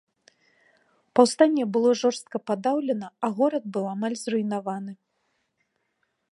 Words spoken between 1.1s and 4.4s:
Паўстанне было жорстка падаўлена, а горад быў амаль